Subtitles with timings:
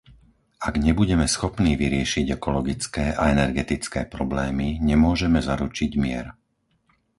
[0.67, 6.27] Ak nebudeme schopní vyriešiť ekologické a energetické problémy, nemôžeme zaručiť mier.